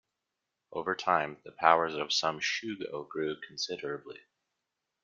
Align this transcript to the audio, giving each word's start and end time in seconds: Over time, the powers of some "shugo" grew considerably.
Over 0.71 0.95
time, 0.95 1.37
the 1.45 1.51
powers 1.51 1.93
of 1.93 2.11
some 2.11 2.39
"shugo" 2.39 3.07
grew 3.07 3.39
considerably. 3.39 4.19